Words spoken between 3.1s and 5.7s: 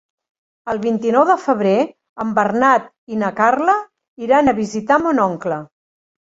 i na Carla iran a visitar mon oncle.